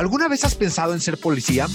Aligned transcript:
¿Alguna 0.00 0.28
vez 0.28 0.44
has 0.44 0.54
pensado 0.54 0.94
en 0.94 1.00
ser 1.02 1.18
policía, 1.18 1.66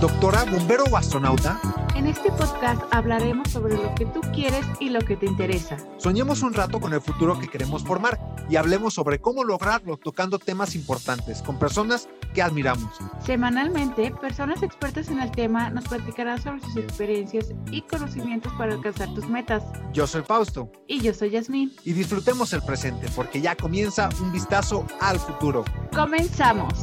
doctora, 0.00 0.44
bombero 0.44 0.84
o 0.84 0.96
astronauta? 0.96 1.60
En 1.96 2.06
este 2.06 2.30
podcast 2.30 2.80
hablaremos 2.92 3.50
sobre 3.50 3.74
lo 3.74 3.92
que 3.96 4.06
tú 4.06 4.20
quieres 4.32 4.64
y 4.78 4.90
lo 4.90 5.00
que 5.00 5.16
te 5.16 5.26
interesa. 5.26 5.76
Soñemos 5.96 6.42
un 6.42 6.54
rato 6.54 6.78
con 6.78 6.92
el 6.92 7.00
futuro 7.00 7.40
que 7.40 7.48
queremos 7.48 7.82
formar 7.82 8.20
y 8.48 8.54
hablemos 8.54 8.94
sobre 8.94 9.20
cómo 9.20 9.42
lograrlo 9.42 9.96
tocando 9.96 10.38
temas 10.38 10.76
importantes 10.76 11.42
con 11.42 11.58
personas 11.58 12.08
que 12.32 12.40
admiramos. 12.40 12.94
Semanalmente, 13.26 14.12
personas 14.12 14.62
expertas 14.62 15.08
en 15.08 15.18
el 15.18 15.32
tema 15.32 15.68
nos 15.70 15.82
platicarán 15.82 16.40
sobre 16.40 16.60
sus 16.60 16.76
experiencias 16.76 17.48
y 17.72 17.82
conocimientos 17.82 18.52
para 18.52 18.74
alcanzar 18.74 19.12
tus 19.12 19.26
metas. 19.26 19.64
Yo 19.92 20.06
soy 20.06 20.22
Fausto. 20.22 20.70
Y 20.86 21.00
yo 21.00 21.12
soy 21.12 21.30
Yasmín. 21.30 21.72
Y 21.84 21.94
disfrutemos 21.94 22.52
el 22.52 22.62
presente 22.62 23.08
porque 23.16 23.40
ya 23.40 23.56
comienza 23.56 24.08
un 24.20 24.30
vistazo 24.30 24.86
al 25.00 25.18
futuro. 25.18 25.64
Comenzamos. 25.92 26.81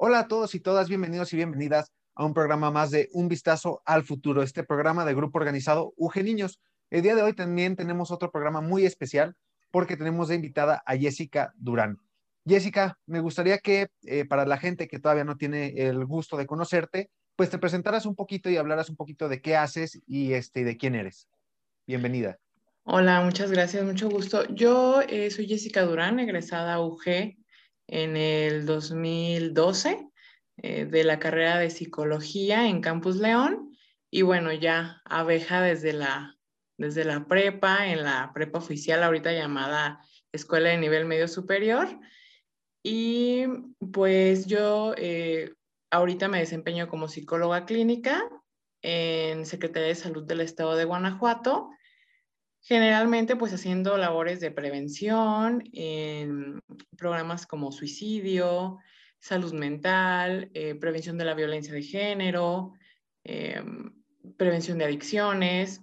Hola 0.00 0.20
a 0.20 0.28
todos 0.28 0.54
y 0.54 0.60
todas, 0.60 0.88
bienvenidos 0.88 1.32
y 1.32 1.36
bienvenidas 1.36 1.90
a 2.14 2.24
un 2.24 2.32
programa 2.32 2.70
más 2.70 2.92
de 2.92 3.08
Un 3.14 3.26
Vistazo 3.26 3.82
al 3.84 4.04
Futuro, 4.04 4.44
este 4.44 4.62
programa 4.62 5.04
de 5.04 5.12
grupo 5.12 5.38
organizado 5.38 5.92
UG 5.96 6.22
Niños. 6.22 6.60
El 6.88 7.02
día 7.02 7.16
de 7.16 7.22
hoy 7.22 7.32
también 7.32 7.74
tenemos 7.74 8.12
otro 8.12 8.30
programa 8.30 8.60
muy 8.60 8.86
especial 8.86 9.34
porque 9.72 9.96
tenemos 9.96 10.28
de 10.28 10.36
invitada 10.36 10.84
a 10.86 10.96
Jessica 10.96 11.52
Durán. 11.56 11.98
Jessica, 12.46 12.96
me 13.06 13.18
gustaría 13.18 13.58
que 13.58 13.88
eh, 14.04 14.24
para 14.24 14.46
la 14.46 14.56
gente 14.58 14.86
que 14.86 15.00
todavía 15.00 15.24
no 15.24 15.36
tiene 15.36 15.70
el 15.88 16.04
gusto 16.04 16.36
de 16.36 16.46
conocerte, 16.46 17.10
pues 17.34 17.50
te 17.50 17.58
presentaras 17.58 18.06
un 18.06 18.14
poquito 18.14 18.48
y 18.48 18.56
hablaras 18.56 18.90
un 18.90 18.94
poquito 18.94 19.28
de 19.28 19.42
qué 19.42 19.56
haces 19.56 20.00
y 20.06 20.32
este, 20.32 20.62
de 20.62 20.76
quién 20.76 20.94
eres. 20.94 21.26
Bienvenida. 21.88 22.38
Hola, 22.84 23.20
muchas 23.22 23.50
gracias, 23.50 23.84
mucho 23.84 24.08
gusto. 24.08 24.46
Yo 24.54 25.00
eh, 25.08 25.32
soy 25.32 25.48
Jessica 25.48 25.82
Durán, 25.82 26.20
egresada 26.20 26.74
a 26.74 26.80
UG 26.80 27.34
en 27.88 28.16
el 28.16 28.66
2012 28.66 30.06
eh, 30.58 30.84
de 30.84 31.04
la 31.04 31.18
carrera 31.18 31.58
de 31.58 31.70
psicología 31.70 32.68
en 32.68 32.80
Campus 32.80 33.16
León 33.16 33.76
y 34.10 34.22
bueno, 34.22 34.52
ya 34.52 35.02
abeja 35.04 35.60
desde 35.60 35.92
la, 35.92 36.36
desde 36.78 37.04
la 37.04 37.26
prepa, 37.26 37.88
en 37.88 38.04
la 38.04 38.30
prepa 38.32 38.58
oficial 38.58 39.02
ahorita 39.02 39.32
llamada 39.32 40.00
Escuela 40.32 40.70
de 40.70 40.78
Nivel 40.78 41.04
Medio 41.04 41.28
Superior. 41.28 41.88
Y 42.82 43.46
pues 43.92 44.46
yo 44.46 44.94
eh, 44.96 45.52
ahorita 45.90 46.28
me 46.28 46.38
desempeño 46.38 46.88
como 46.88 47.08
psicóloga 47.08 47.66
clínica 47.66 48.22
en 48.82 49.44
Secretaría 49.44 49.88
de 49.88 49.94
Salud 49.94 50.24
del 50.24 50.40
Estado 50.40 50.76
de 50.76 50.84
Guanajuato 50.84 51.70
Generalmente, 52.68 53.34
pues 53.34 53.54
haciendo 53.54 53.96
labores 53.96 54.40
de 54.40 54.50
prevención 54.50 55.64
en 55.72 56.60
programas 56.98 57.46
como 57.46 57.72
suicidio, 57.72 58.76
salud 59.18 59.54
mental, 59.54 60.50
eh, 60.52 60.74
prevención 60.74 61.16
de 61.16 61.24
la 61.24 61.32
violencia 61.32 61.72
de 61.72 61.82
género, 61.82 62.74
eh, 63.24 63.64
prevención 64.36 64.76
de 64.76 64.84
adicciones. 64.84 65.80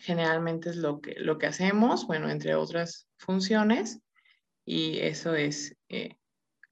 Generalmente 0.00 0.68
es 0.68 0.76
lo 0.76 1.00
que, 1.00 1.14
lo 1.16 1.38
que 1.38 1.46
hacemos, 1.46 2.06
bueno, 2.06 2.28
entre 2.28 2.54
otras 2.54 3.08
funciones. 3.16 4.02
Y 4.66 4.98
eso 4.98 5.34
es 5.34 5.74
eh, 5.88 6.18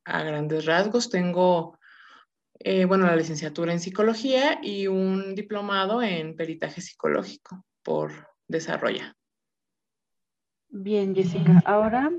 a 0.05 0.23
grandes 0.25 0.67
rasgos. 0.67 1.09
Tengo, 1.09 1.79
bueno, 2.87 3.07
la 3.07 3.17
licenciatura 3.17 3.73
en 3.73 3.81
psicología 3.81 4.61
y 4.63 4.89
un 4.89 5.35
diplomado 5.35 6.03
en 6.03 6.37
peritaje 6.37 6.83
psicológico 6.83 7.65
por 7.83 8.29
Desarrolla. 8.47 9.17
Bien, 10.75 11.15
Jessica. 11.15 11.63
Ahora 11.67 12.11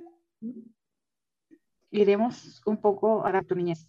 iremos 1.89 2.61
un 2.67 2.77
poco 2.77 3.25
a 3.25 3.41
tu 3.41 3.55
niñez. 3.55 3.87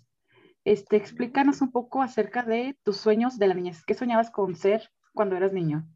Este, 0.65 0.97
explícanos 0.97 1.61
un 1.61 1.71
poco 1.71 2.01
acerca 2.01 2.43
de 2.43 2.75
tus 2.83 2.97
sueños 2.97 3.39
de 3.39 3.49
la 3.49 3.55
niñez. 3.55 3.85
¿Qué 3.85 3.93
soñabas 3.93 4.31
con 4.31 4.57
ser 4.57 4.91
cuando 5.13 5.37
eras 5.37 5.53
niño? 5.53 5.87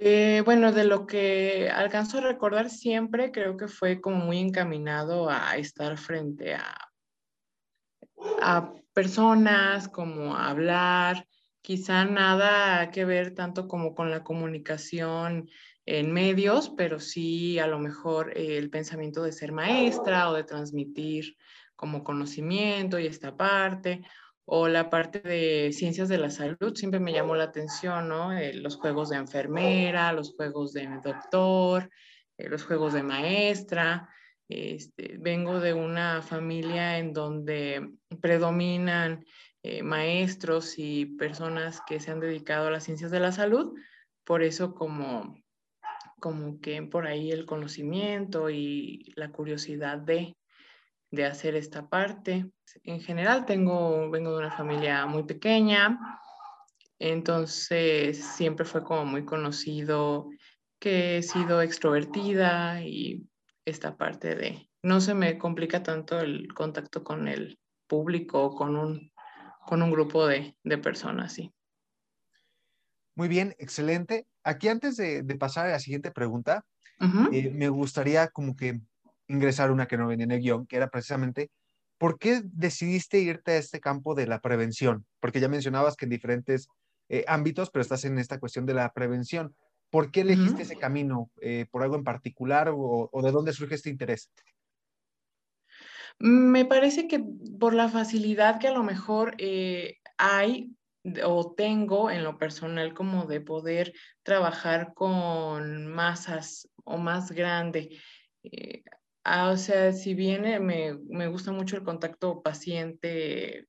Eh, 0.00 0.42
bueno, 0.44 0.72
de 0.72 0.82
lo 0.82 1.06
que 1.06 1.70
alcanzo 1.72 2.18
a 2.18 2.22
recordar 2.22 2.70
siempre, 2.70 3.30
creo 3.30 3.56
que 3.56 3.68
fue 3.68 4.00
como 4.00 4.24
muy 4.24 4.40
encaminado 4.40 5.30
a 5.30 5.56
estar 5.56 5.96
frente 5.98 6.54
a, 6.54 6.76
a 8.42 8.74
personas, 8.92 9.88
como 9.88 10.34
a 10.34 10.50
hablar, 10.50 11.28
quizá 11.62 12.04
nada 12.04 12.90
que 12.90 13.04
ver 13.04 13.32
tanto 13.32 13.68
como 13.68 13.94
con 13.94 14.10
la 14.10 14.24
comunicación 14.24 15.48
en 15.86 16.12
medios, 16.12 16.70
pero 16.76 16.98
sí 16.98 17.60
a 17.60 17.68
lo 17.68 17.78
mejor 17.78 18.36
eh, 18.36 18.58
el 18.58 18.70
pensamiento 18.70 19.22
de 19.22 19.32
ser 19.32 19.52
maestra 19.52 20.28
o 20.28 20.34
de 20.34 20.42
transmitir 20.42 21.36
como 21.76 22.02
conocimiento 22.02 22.98
y 22.98 23.06
esta 23.06 23.36
parte, 23.36 24.02
o 24.44 24.68
la 24.68 24.90
parte 24.90 25.20
de 25.20 25.72
ciencias 25.72 26.08
de 26.08 26.18
la 26.18 26.30
salud, 26.30 26.74
siempre 26.74 27.00
me 27.00 27.12
llamó 27.12 27.34
la 27.36 27.44
atención, 27.44 28.08
¿no? 28.08 28.32
Eh, 28.32 28.54
los 28.54 28.76
juegos 28.76 29.10
de 29.10 29.16
enfermera, 29.16 30.12
los 30.12 30.34
juegos 30.34 30.72
de 30.72 30.88
doctor, 31.02 31.90
eh, 32.36 32.48
los 32.48 32.64
juegos 32.64 32.92
de 32.92 33.02
maestra. 33.02 34.08
Este, 34.48 35.16
vengo 35.18 35.58
de 35.58 35.72
una 35.72 36.22
familia 36.22 36.98
en 36.98 37.12
donde 37.12 37.90
predominan 38.20 39.24
maestros 39.82 40.74
y 40.78 41.06
personas 41.06 41.82
que 41.88 41.98
se 41.98 42.12
han 42.12 42.20
dedicado 42.20 42.68
a 42.68 42.70
las 42.70 42.84
ciencias 42.84 43.10
de 43.10 43.18
la 43.18 43.32
salud, 43.32 43.74
por 44.22 44.44
eso 44.44 44.76
como 44.76 45.36
como 46.26 46.58
que 46.60 46.82
por 46.82 47.06
ahí 47.06 47.30
el 47.30 47.46
conocimiento 47.46 48.50
y 48.50 49.12
la 49.14 49.30
curiosidad 49.30 49.98
de, 49.98 50.36
de 51.12 51.24
hacer 51.24 51.54
esta 51.54 51.88
parte. 51.88 52.50
En 52.82 53.00
general 53.00 53.46
tengo, 53.46 54.10
vengo 54.10 54.32
de 54.32 54.38
una 54.38 54.50
familia 54.50 55.06
muy 55.06 55.22
pequeña, 55.22 56.00
entonces 56.98 58.26
siempre 58.26 58.64
fue 58.64 58.82
como 58.82 59.04
muy 59.04 59.24
conocido 59.24 60.28
que 60.80 61.18
he 61.18 61.22
sido 61.22 61.62
extrovertida 61.62 62.82
y 62.82 63.24
esta 63.64 63.96
parte 63.96 64.34
de, 64.34 64.68
no 64.82 65.00
se 65.00 65.14
me 65.14 65.38
complica 65.38 65.84
tanto 65.84 66.18
el 66.18 66.52
contacto 66.52 67.04
con 67.04 67.28
el 67.28 67.56
público 67.86 68.46
o 68.46 68.56
con 68.56 68.76
un, 68.76 69.12
con 69.64 69.80
un 69.80 69.92
grupo 69.92 70.26
de, 70.26 70.56
de 70.64 70.78
personas, 70.78 71.34
sí. 71.34 71.52
Muy 73.14 73.28
bien, 73.28 73.54
excelente. 73.60 74.26
Aquí 74.46 74.68
antes 74.68 74.96
de, 74.96 75.24
pasar 75.40 75.66
a 75.66 75.70
la 75.70 75.80
siguiente 75.80 76.12
pregunta, 76.12 76.64
eh, 77.32 77.50
me 77.50 77.68
gustaría 77.68 78.28
como 78.28 78.54
que 78.54 78.80
ingresar 79.26 79.72
una 79.72 79.88
que 79.88 79.96
no 79.96 80.06
venía 80.06 80.22
en 80.22 80.30
el 80.30 80.40
guion, 80.40 80.66
que 80.68 80.76
era 80.76 80.88
precisamente, 80.88 81.50
¿por 81.98 82.16
qué 82.16 82.42
decidiste 82.44 83.18
irte 83.18 83.50
a 83.50 83.56
este 83.56 83.80
campo 83.80 84.14
de 84.14 84.28
la 84.28 84.40
prevención? 84.40 85.04
Porque 85.18 85.40
ya 85.40 85.48
mencionabas 85.48 85.96
que 85.96 86.04
en 86.04 86.10
diferentes 86.10 86.68
eh, 87.08 87.24
ámbitos, 87.26 87.70
pero 87.70 87.82
estás 87.82 88.04
en 88.04 88.20
esta 88.20 88.38
cuestión 88.38 88.66
de 88.66 88.74
la 88.74 88.92
prevención. 88.92 89.56
¿Por 89.90 90.12
qué 90.12 90.20
elegiste 90.20 90.62
ese 90.62 90.76
camino? 90.76 91.28
Eh, 91.40 91.66
¿Por 91.68 91.82
algo 91.82 91.96
en 91.96 92.04
particular 92.04 92.68
o, 92.68 93.10
o, 93.10 93.22
de 93.22 93.32
dónde 93.32 93.52
surge 93.52 93.74
este 93.74 93.90
interés? 93.90 94.30
Me 96.20 96.64
parece 96.64 97.08
que 97.08 97.18
por 97.58 97.74
la 97.74 97.88
facilidad 97.88 98.60
que 98.60 98.68
a 98.68 98.72
lo 98.72 98.84
mejor 98.84 99.36
hay 100.18 100.75
o 101.24 101.54
tengo 101.54 102.10
en 102.10 102.24
lo 102.24 102.38
personal 102.38 102.94
como 102.94 103.26
de 103.26 103.40
poder 103.40 103.92
trabajar 104.22 104.92
con 104.94 105.86
masas 105.86 106.68
o 106.84 106.96
más 106.98 107.32
grande. 107.32 107.98
Eh, 108.42 108.82
ah, 109.24 109.50
o 109.50 109.56
sea, 109.56 109.92
si 109.92 110.14
bien 110.14 110.44
eh, 110.46 110.60
me, 110.60 111.26
gusta 111.28 111.52
mucho 111.52 111.76
el 111.76 111.84
contacto 111.84 112.42
paciente 112.42 113.66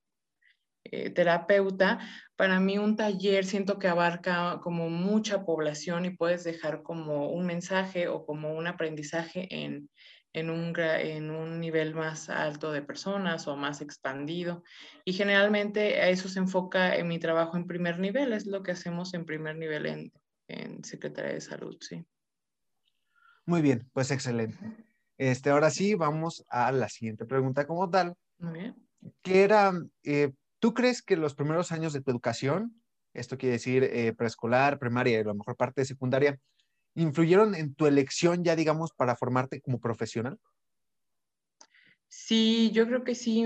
eh, 0.83 1.09
terapeuta, 1.11 1.99
para 2.35 2.59
mí 2.59 2.77
un 2.77 2.95
taller 2.95 3.45
siento 3.45 3.77
que 3.77 3.87
abarca 3.87 4.59
como 4.63 4.89
mucha 4.89 5.45
población 5.45 6.05
y 6.05 6.11
puedes 6.11 6.43
dejar 6.43 6.81
como 6.83 7.29
un 7.29 7.45
mensaje 7.45 8.07
o 8.07 8.25
como 8.25 8.53
un 8.53 8.67
aprendizaje 8.67 9.47
en, 9.49 9.89
en 10.33 10.49
un, 10.49 10.73
en 10.77 11.31
un 11.31 11.59
nivel 11.59 11.95
más 11.95 12.29
alto 12.29 12.71
de 12.71 12.81
personas 12.81 13.47
o 13.47 13.55
más 13.55 13.81
expandido. 13.81 14.63
Y 15.05 15.13
generalmente 15.13 16.09
eso 16.09 16.29
se 16.29 16.39
enfoca 16.39 16.95
en 16.95 17.07
mi 17.07 17.19
trabajo 17.19 17.57
en 17.57 17.67
primer 17.67 17.99
nivel, 17.99 18.33
es 18.33 18.45
lo 18.45 18.63
que 18.63 18.71
hacemos 18.71 19.13
en 19.13 19.25
primer 19.25 19.55
nivel 19.55 19.85
en, 19.85 20.11
en 20.47 20.83
Secretaría 20.83 21.33
de 21.33 21.41
Salud, 21.41 21.77
sí. 21.81 22.05
Muy 23.45 23.61
bien, 23.61 23.89
pues 23.93 24.11
excelente. 24.11 24.57
Este, 25.17 25.49
ahora 25.49 25.69
sí, 25.69 25.95
vamos 25.95 26.45
a 26.49 26.71
la 26.71 26.89
siguiente 26.89 27.25
pregunta 27.25 27.65
como 27.65 27.89
tal. 27.89 28.13
Muy 28.39 28.59
bien. 28.59 28.75
Que 29.21 29.43
era, 29.43 29.71
eh, 30.03 30.33
¿tú 30.59 30.73
crees 30.73 31.01
que 31.01 31.15
los 31.15 31.33
primeros 31.33 31.71
años 31.71 31.93
de 31.93 32.01
tu 32.01 32.11
educación, 32.11 32.81
esto 33.13 33.37
quiere 33.37 33.53
decir 33.53 33.83
eh, 33.85 34.13
preescolar, 34.13 34.79
primaria 34.79 35.17
y 35.17 35.21
a 35.21 35.23
lo 35.23 35.33
mejor 35.33 35.55
parte 35.55 35.81
de 35.81 35.85
secundaria, 35.85 36.37
influyeron 36.97 37.55
en 37.55 37.73
tu 37.75 37.85
elección 37.85 38.43
ya, 38.43 38.55
digamos, 38.55 38.91
para 38.91 39.15
formarte 39.15 39.61
como 39.61 39.79
profesional? 39.79 40.39
Sí, 42.09 42.71
yo 42.73 42.87
creo 42.87 43.03
que 43.03 43.15
sí 43.15 43.45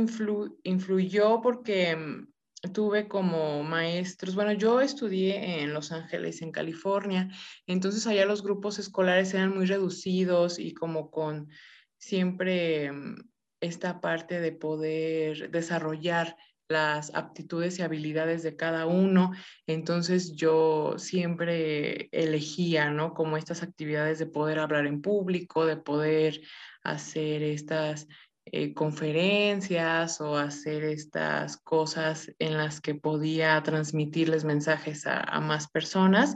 influyó 0.64 1.42
porque 1.42 1.96
mm, 1.96 2.72
tuve 2.74 3.08
como 3.08 3.64
maestros, 3.64 4.36
bueno, 4.36 4.54
yo 4.54 4.82
estudié 4.82 5.62
en 5.64 5.74
Los 5.74 5.92
Ángeles, 5.92 6.42
en 6.42 6.52
California, 6.52 7.30
entonces 7.66 8.06
allá 8.08 8.26
los 8.26 8.44
grupos 8.44 8.80
escolares 8.80 9.34
eran 9.34 9.56
muy 9.56 9.66
reducidos 9.66 10.60
y 10.60 10.74
como 10.74 11.12
con 11.12 11.50
siempre 11.98 12.92
mm, 12.92 13.16
esta 13.62 14.00
parte 14.00 14.40
de 14.40 14.52
poder 14.52 15.52
desarrollar 15.52 16.38
las 16.72 17.14
aptitudes 17.14 17.78
y 17.80 17.82
habilidades 17.82 18.44
de 18.44 18.56
cada 18.56 18.86
uno. 18.86 19.32
Entonces 19.68 20.34
yo 20.36 20.96
siempre 20.98 22.10
elegía, 22.12 22.90
¿no? 22.90 23.14
Como 23.14 23.38
estas 23.38 23.64
actividades 23.64 24.20
de 24.20 24.26
poder 24.26 24.60
hablar 24.60 24.88
en 24.88 25.02
público, 25.02 25.66
de 25.66 25.78
poder 25.78 26.42
hacer 26.84 27.44
estas 27.44 28.08
eh, 28.46 28.74
conferencias 28.74 30.20
o 30.20 30.36
hacer 30.36 30.84
estas 30.84 31.58
cosas 31.58 32.34
en 32.40 32.58
las 32.58 32.82
que 32.82 32.96
podía 32.96 33.62
transmitirles 33.62 34.46
mensajes 34.46 35.06
a, 35.06 35.40
más 35.42 35.70
personas. 35.70 36.36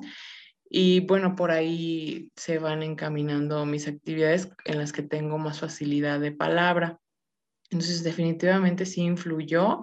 Y 0.70 1.00
bueno, 1.02 1.36
por 1.36 1.52
ahí 1.52 2.32
se 2.36 2.60
van 2.60 2.84
encaminando 2.84 3.66
mis 3.66 3.88
actividades 3.88 4.50
en 4.66 4.78
las 4.78 4.94
que 4.94 5.02
tengo 5.02 5.40
más 5.40 5.60
facilidad 5.60 6.20
de 6.20 6.32
palabra. 6.32 7.00
Entonces, 7.72 8.04
definitivamente 8.04 8.86
sí 8.86 9.02
influyó 9.02 9.82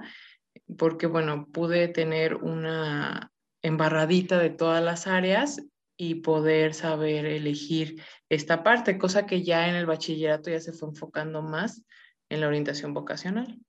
porque, 0.76 1.06
bueno, 1.06 1.46
pude 1.52 1.88
tener 1.88 2.36
una 2.36 3.32
embarradita 3.62 4.38
de 4.38 4.50
todas 4.50 4.82
las 4.82 5.06
áreas 5.06 5.62
y 5.96 6.16
poder 6.16 6.74
saber 6.74 7.26
elegir 7.26 8.02
esta 8.28 8.62
parte, 8.62 8.98
cosa 8.98 9.26
que 9.26 9.42
ya 9.42 9.68
en 9.68 9.76
el 9.76 9.86
bachillerato 9.86 10.50
ya 10.50 10.60
se 10.60 10.72
fue 10.72 10.88
enfocando 10.88 11.42
más 11.42 11.84
en 12.28 12.40
la 12.40 12.48
orientación 12.48 12.94
vocacional. 12.94 13.60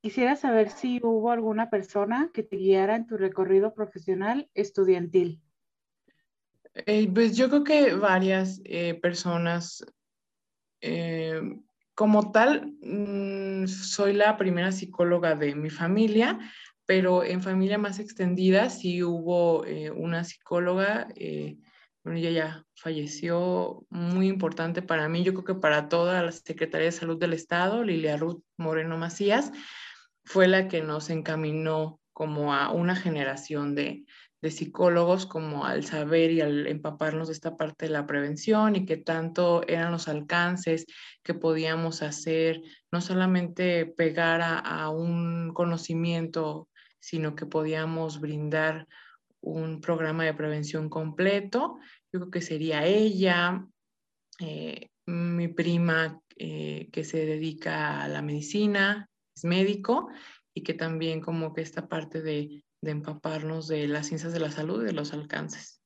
Quisiera 0.00 0.36
saber 0.36 0.70
si 0.70 1.00
hubo 1.02 1.30
alguna 1.30 1.70
persona 1.70 2.30
que 2.32 2.42
te 2.42 2.56
guiara 2.56 2.96
en 2.96 3.06
tu 3.06 3.16
recorrido 3.16 3.74
profesional 3.74 4.48
estudiantil. 4.54 5.42
Eh, 6.74 7.10
pues 7.12 7.36
yo 7.36 7.48
creo 7.48 7.64
que 7.64 7.94
varias 7.94 8.60
eh, 8.64 8.94
personas. 8.94 9.84
Eh, 10.80 11.40
como 11.98 12.30
tal, 12.30 12.76
mm, 12.80 13.66
soy 13.66 14.12
la 14.12 14.36
primera 14.36 14.70
psicóloga 14.70 15.34
de 15.34 15.56
mi 15.56 15.68
familia, 15.68 16.38
pero 16.86 17.24
en 17.24 17.42
familia 17.42 17.76
más 17.76 17.98
extendida 17.98 18.70
sí 18.70 19.02
hubo 19.02 19.64
una 19.96 20.22
psicóloga 20.22 21.08
bueno, 22.04 22.20
ella 22.20 22.30
ya 22.30 22.64
falleció, 22.76 23.84
muy 23.90 24.28
importante 24.28 24.80
para 24.80 25.08
mí, 25.08 25.24
yo 25.24 25.34
creo 25.34 25.44
que 25.44 25.60
para 25.60 25.88
toda 25.88 26.22
la 26.22 26.30
Secretaría 26.30 26.86
de 26.86 26.92
Salud 26.92 27.18
del 27.18 27.32
Estado, 27.32 27.82
Lilia 27.82 28.16
Ruth 28.16 28.42
Moreno 28.56 28.96
Macías, 28.96 29.50
fue 30.24 30.46
la 30.46 30.68
que 30.68 30.80
nos 30.82 31.10
encaminó 31.10 32.00
como 32.12 32.54
a 32.54 32.70
una 32.70 32.94
generación 32.94 33.74
de, 33.74 34.04
de 34.40 34.50
psicólogos, 34.50 35.26
como 35.26 35.64
al 35.64 35.84
saber 35.84 36.30
y 36.30 36.40
al 36.40 36.66
empaparnos 36.66 37.28
de 37.28 37.34
esta 37.34 37.56
parte 37.56 37.86
de 37.86 37.92
la 37.92 38.06
prevención 38.06 38.76
y 38.76 38.86
que 38.86 38.96
tanto 38.96 39.66
eran 39.66 39.90
los 39.90 40.06
alcances 40.08 40.86
que 41.22 41.34
podíamos 41.34 42.02
hacer, 42.02 42.62
no 42.92 43.00
solamente 43.00 43.86
pegar 43.86 44.40
a, 44.42 44.88
un 44.90 45.52
conocimiento, 45.54 46.68
sino 47.00 47.34
que 47.34 47.46
podíamos 47.46 48.20
brindar 48.20 48.86
un 49.40 49.80
programa 49.80 50.24
de 50.24 50.34
prevención 50.34 50.88
completo. 50.88 51.78
Yo 52.12 52.20
creo 52.20 52.30
que 52.30 52.40
sería 52.40 52.86
ella, 52.86 53.66
eh, 54.38 54.90
mi 55.06 55.48
prima 55.48 56.20
eh, 56.36 56.88
que 56.92 57.02
se 57.02 57.26
dedica 57.26 58.02
a 58.02 58.08
la 58.08 58.22
medicina, 58.22 59.08
es 59.34 59.44
médico, 59.44 60.08
y 60.54 60.62
que 60.62 60.74
también 60.74 61.20
como 61.20 61.52
que 61.52 61.62
esta 61.62 61.88
parte 61.88 62.22
de, 62.22 62.62
empaparnos 62.82 63.68
de 63.68 63.88
las 63.88 64.06
ciencias 64.06 64.32
de 64.32 64.40
la 64.40 64.50
salud 64.50 64.82
y 64.82 64.86
de 64.86 64.92
los 64.92 65.12
alcances. 65.12 65.82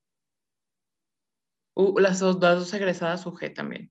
Uh, 1.74 1.98
las, 1.98 2.18
dos, 2.18 2.38
las 2.40 2.58
dos 2.58 2.74
egresadas 2.74 3.26
UG 3.26 3.54
también. 3.54 3.90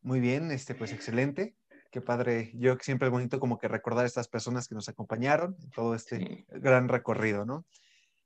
Muy 0.00 0.20
bien, 0.20 0.50
este, 0.50 0.74
pues 0.74 0.92
excelente. 0.92 1.56
Qué 1.90 2.00
padre. 2.00 2.52
Yo 2.54 2.76
siempre 2.80 3.08
es 3.08 3.12
bonito 3.12 3.40
como 3.40 3.58
que 3.58 3.68
recordar 3.68 4.04
a 4.04 4.08
estas 4.08 4.28
personas 4.28 4.68
que 4.68 4.74
nos 4.74 4.88
acompañaron 4.88 5.56
en 5.62 5.70
todo 5.70 5.94
este 5.94 6.44
gran 6.48 6.88
recorrido, 6.88 7.46
¿no? 7.46 7.66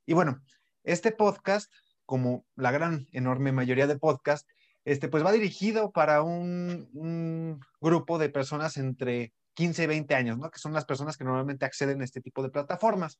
Y 0.04 0.14
bueno, 0.14 0.42
este 0.82 1.12
podcast 1.12 1.72
como 2.12 2.44
la 2.56 2.70
gran, 2.70 3.08
enorme 3.12 3.52
mayoría 3.52 3.86
de 3.86 3.98
podcast, 3.98 4.46
este, 4.84 5.08
pues 5.08 5.24
va 5.24 5.32
dirigido 5.32 5.92
para 5.92 6.22
un, 6.22 7.58
grupo 7.80 8.19
de 8.19 8.28
personas 8.28 8.76
entre 8.76 9.32
15 9.54 9.84
y 9.84 9.87
20 9.87 10.14
años, 10.14 10.38
¿no? 10.38 10.50
Que 10.50 10.58
son 10.58 10.72
las 10.72 10.84
personas 10.84 11.16
que 11.16 11.25
normalmente 11.25 11.64
acceden 11.64 12.00
a 12.00 12.04
este 12.04 12.20
tipo 12.20 12.43
de 12.43 12.50
plataformas. 12.50 13.19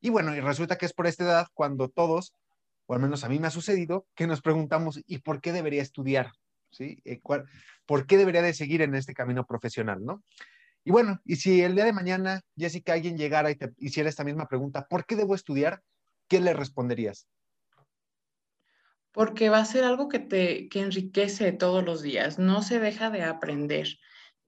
Y 0.00 0.10
bueno, 0.10 0.34
y 0.34 0.40
resulta 0.40 0.76
que 0.76 0.86
es 0.86 0.92
por 0.92 1.06
esta 1.06 1.24
edad 1.24 1.46
cuando 1.54 1.88
todos, 1.88 2.34
o 2.86 2.94
al 2.94 3.00
menos 3.00 3.24
a 3.24 3.28
mí 3.28 3.38
me 3.38 3.46
ha 3.46 3.50
sucedido, 3.50 4.06
que 4.14 4.26
nos 4.26 4.42
preguntamos, 4.42 5.00
¿y 5.06 5.18
por 5.18 5.40
qué 5.40 5.52
debería 5.52 5.82
estudiar? 5.82 6.32
¿Sí? 6.70 7.00
Eh, 7.04 7.20
¿Por 7.86 8.06
qué 8.06 8.16
debería 8.16 8.42
de 8.42 8.54
seguir 8.54 8.82
en 8.82 8.94
este 8.94 9.14
camino 9.14 9.46
profesional, 9.46 10.04
no? 10.04 10.22
Y 10.84 10.90
bueno, 10.90 11.20
y 11.24 11.36
si 11.36 11.62
el 11.62 11.74
día 11.74 11.84
de 11.84 11.92
mañana, 11.92 12.42
Jessica, 12.56 12.94
alguien 12.94 13.18
llegara 13.18 13.50
y 13.50 13.56
te 13.56 13.72
hiciera 13.78 14.08
esta 14.08 14.24
misma 14.24 14.46
pregunta, 14.46 14.86
¿por 14.88 15.04
qué 15.06 15.16
debo 15.16 15.34
estudiar? 15.34 15.82
¿Qué 16.28 16.40
le 16.40 16.54
responderías? 16.54 17.28
porque 19.18 19.48
va 19.48 19.58
a 19.58 19.64
ser 19.64 19.82
algo 19.82 20.08
que 20.08 20.20
te 20.20 20.68
que 20.68 20.80
enriquece 20.80 21.50
todos 21.50 21.84
los 21.84 22.02
días, 22.02 22.38
no 22.38 22.62
se 22.62 22.78
deja 22.78 23.10
de 23.10 23.24
aprender. 23.24 23.98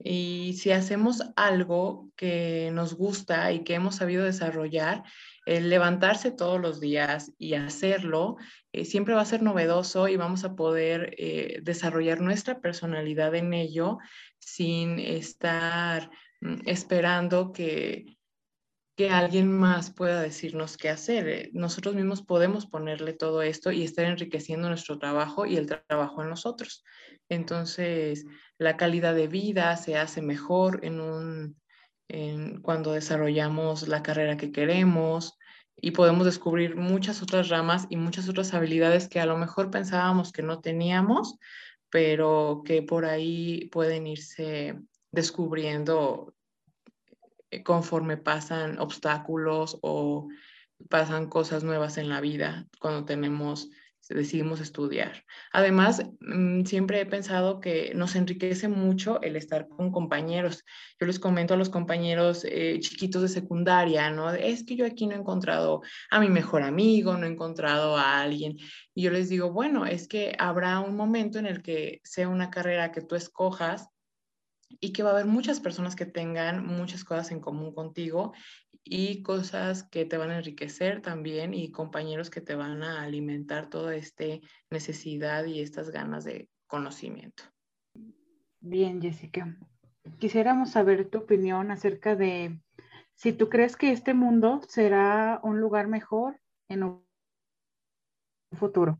Y 0.03 0.53
si 0.53 0.71
hacemos 0.71 1.21
algo 1.35 2.09
que 2.15 2.71
nos 2.73 2.95
gusta 2.95 3.51
y 3.51 3.63
que 3.63 3.75
hemos 3.75 3.95
sabido 3.95 4.23
desarrollar, 4.23 5.03
el 5.45 5.69
levantarse 5.69 6.31
todos 6.31 6.59
los 6.59 6.79
días 6.79 7.33
y 7.37 7.55
hacerlo 7.55 8.37
eh, 8.73 8.85
siempre 8.85 9.13
va 9.13 9.21
a 9.21 9.25
ser 9.25 9.41
novedoso 9.41 10.07
y 10.07 10.15
vamos 10.15 10.43
a 10.43 10.55
poder 10.55 11.15
eh, 11.17 11.59
desarrollar 11.63 12.21
nuestra 12.21 12.61
personalidad 12.61 13.33
en 13.35 13.53
ello 13.53 13.97
sin 14.39 14.99
estar 14.99 16.09
mm, 16.41 16.61
esperando 16.65 17.51
que, 17.51 18.17
que 18.95 19.09
alguien 19.09 19.51
más 19.51 19.91
pueda 19.91 20.21
decirnos 20.21 20.77
qué 20.77 20.89
hacer. 20.89 21.27
Eh, 21.27 21.49
nosotros 21.53 21.95
mismos 21.95 22.21
podemos 22.21 22.65
ponerle 22.65 23.13
todo 23.13 23.41
esto 23.41 23.71
y 23.71 23.83
estar 23.83 24.05
enriqueciendo 24.05 24.67
nuestro 24.67 24.99
trabajo 24.99 25.45
y 25.45 25.57
el 25.57 25.67
trabajo 25.67 26.21
en 26.21 26.29
nosotros. 26.29 26.83
Entonces, 27.29 28.25
la 28.57 28.77
calidad 28.77 29.15
de 29.15 29.27
vida 29.27 29.75
se 29.77 29.97
hace 29.97 30.21
mejor 30.21 30.83
en 30.83 30.99
un, 30.99 31.57
cuando 32.61 32.91
desarrollamos 32.91 33.87
la 33.87 34.03
carrera 34.03 34.37
que 34.37 34.51
queremos 34.51 35.37
y 35.77 35.91
podemos 35.91 36.25
descubrir 36.25 36.75
muchas 36.75 37.21
otras 37.21 37.49
ramas 37.49 37.87
y 37.89 37.95
muchas 37.95 38.27
otras 38.27 38.53
habilidades 38.53 39.07
que 39.07 39.19
a 39.19 39.25
lo 39.25 39.37
mejor 39.37 39.71
pensábamos 39.71 40.31
que 40.31 40.43
no 40.43 40.59
teníamos, 40.59 41.37
pero 41.89 42.63
que 42.65 42.81
por 42.83 43.05
ahí 43.05 43.69
pueden 43.71 44.07
irse 44.07 44.77
descubriendo 45.11 46.33
conforme 47.63 48.17
pasan 48.17 48.79
obstáculos 48.79 49.77
o 49.81 50.27
pasan 50.89 51.29
cosas 51.29 51.63
nuevas 51.63 51.97
en 51.97 52.09
la 52.09 52.21
vida 52.21 52.67
cuando 52.79 53.05
tenemos 53.05 53.69
decidimos 54.09 54.59
estudiar. 54.61 55.25
Además, 55.53 56.03
mm, 56.19 56.63
siempre 56.65 57.01
he 57.01 57.05
pensado 57.05 57.59
que 57.59 57.93
nos 57.95 58.15
enriquece 58.15 58.67
mucho 58.67 59.21
el 59.21 59.35
estar 59.35 59.67
con 59.67 59.91
compañeros. 59.91 60.63
Yo 60.99 61.07
les 61.07 61.19
comento 61.19 61.53
a 61.53 61.57
los 61.57 61.69
compañeros 61.69 62.45
eh, 62.45 62.79
chiquitos 62.79 63.21
de 63.21 63.27
secundaria, 63.29 64.09
¿no? 64.09 64.31
Es 64.31 64.63
que 64.63 64.75
yo 64.75 64.85
aquí 64.85 65.07
no 65.07 65.15
he 65.15 65.19
encontrado 65.19 65.81
a 66.09 66.19
mi 66.19 66.29
mejor 66.29 66.63
amigo, 66.63 67.15
no 67.17 67.25
he 67.25 67.29
encontrado 67.29 67.97
a 67.97 68.21
alguien. 68.21 68.57
Y 68.93 69.03
yo 69.03 69.11
les 69.11 69.29
digo, 69.29 69.51
bueno, 69.51 69.85
es 69.85 70.07
que 70.07 70.35
habrá 70.39 70.79
un 70.79 70.95
momento 70.95 71.39
en 71.39 71.45
el 71.45 71.61
que 71.61 72.01
sea 72.03 72.27
una 72.27 72.49
carrera 72.49 72.91
que 72.91 73.01
tú 73.01 73.15
escojas 73.15 73.90
y 74.79 74.93
que 74.93 75.03
va 75.03 75.09
a 75.09 75.13
haber 75.13 75.25
muchas 75.25 75.59
personas 75.59 75.95
que 75.95 76.05
tengan 76.05 76.65
muchas 76.65 77.03
cosas 77.03 77.31
en 77.31 77.39
común 77.39 77.73
contigo 77.73 78.33
y 78.83 79.21
cosas 79.23 79.83
que 79.83 80.05
te 80.05 80.17
van 80.17 80.31
a 80.31 80.37
enriquecer 80.37 81.01
también 81.01 81.53
y 81.53 81.71
compañeros 81.71 82.29
que 82.29 82.41
te 82.41 82.55
van 82.55 82.83
a 82.83 83.03
alimentar 83.03 83.69
toda 83.69 83.95
esta 83.95 84.25
necesidad 84.69 85.45
y 85.45 85.61
estas 85.61 85.91
ganas 85.91 86.23
de 86.23 86.49
conocimiento. 86.67 87.43
Bien, 88.59 89.01
Jessica. 89.01 89.57
Quisiéramos 90.19 90.71
saber 90.71 91.09
tu 91.09 91.19
opinión 91.19 91.71
acerca 91.71 92.15
de 92.15 92.59
si 93.13 93.33
tú 93.33 93.49
crees 93.49 93.75
que 93.75 93.91
este 93.91 94.13
mundo 94.13 94.61
será 94.67 95.39
un 95.43 95.59
lugar 95.59 95.87
mejor 95.87 96.39
en 96.69 96.83
un 96.83 97.05
futuro. 98.53 98.99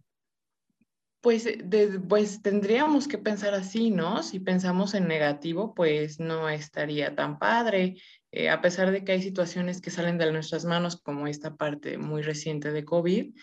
Pues, 1.22 1.48
pues 2.10 2.42
tendríamos 2.42 3.08
que 3.08 3.20
pensar 3.20 3.54
así, 3.54 3.92
¿no? 3.92 4.24
Si 4.24 4.40
pensamos 4.40 4.96
en 4.96 5.08
negativo, 5.08 5.76
pues 5.76 6.20
no 6.20 6.50
estaría 6.50 7.14
tan 7.16 7.38
padre, 7.38 7.98
eh, 8.32 8.50
a 8.50 8.60
pesar 8.60 8.90
de 8.90 9.04
que 9.04 9.12
hay 9.12 9.22
situaciones 9.22 9.82
que 9.82 9.92
salen 9.92 10.18
de 10.18 10.32
nuestras 10.32 10.66
manos, 10.66 11.00
como 11.00 11.28
esta 11.28 11.56
parte 11.56 12.00
muy 12.00 12.24
reciente 12.24 12.72
de 12.72 12.86
COVID, 12.86 13.36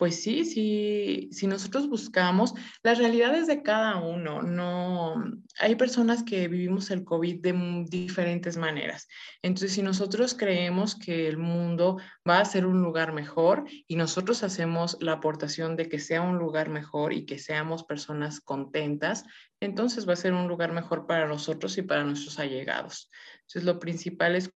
pues 0.00 0.22
sí, 0.22 0.46
sí, 0.46 1.28
si 1.30 1.46
nosotros 1.46 1.86
buscamos 1.86 2.54
las 2.82 2.96
realidades 2.96 3.46
de 3.46 3.62
cada 3.62 3.96
uno, 4.00 4.40
no, 4.40 5.22
hay 5.58 5.74
personas 5.74 6.22
que 6.22 6.48
vivimos 6.48 6.90
el 6.90 7.04
COVID 7.04 7.42
de 7.42 7.84
diferentes 7.86 8.56
maneras. 8.56 9.08
Entonces, 9.42 9.74
si 9.74 9.82
nosotros 9.82 10.32
creemos 10.32 10.94
que 10.94 11.28
el 11.28 11.36
mundo 11.36 11.98
va 12.26 12.38
a 12.40 12.46
ser 12.46 12.64
un 12.64 12.80
lugar 12.80 13.12
mejor 13.12 13.64
y 13.86 13.96
nosotros 13.96 14.42
hacemos 14.42 14.96
la 15.00 15.12
aportación 15.12 15.76
de 15.76 15.90
que 15.90 15.98
sea 15.98 16.22
un 16.22 16.38
lugar 16.38 16.70
mejor 16.70 17.12
y 17.12 17.26
que 17.26 17.38
seamos 17.38 17.84
personas 17.84 18.40
contentas, 18.40 19.24
entonces 19.60 20.08
va 20.08 20.14
a 20.14 20.16
ser 20.16 20.32
un 20.32 20.48
lugar 20.48 20.72
mejor 20.72 21.06
para 21.06 21.28
nosotros 21.28 21.76
y 21.76 21.82
para 21.82 22.04
nuestros 22.04 22.38
allegados. 22.38 23.10
Entonces, 23.40 23.64
lo 23.64 23.78
principal 23.78 24.34
es 24.34 24.50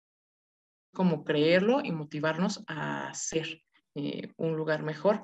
como 0.94 1.26
creerlo 1.26 1.82
y 1.84 1.92
motivarnos 1.92 2.64
a 2.66 3.10
hacer 3.10 3.62
eh, 3.96 4.32
un 4.38 4.56
lugar 4.56 4.84
mejor, 4.84 5.24